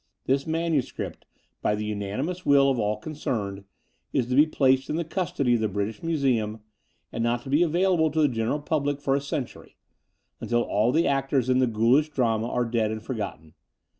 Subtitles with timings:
[0.25, 1.27] This manuscript,
[1.61, 3.65] by the unanimous will of all con cerned,
[4.11, 6.61] is to be placed in the custody of the British Museum,
[7.11, 9.75] and not to be available to the general public for a century—
[10.41, 13.53] ^until all the actors in the ghoulish drama are dead and forgotten.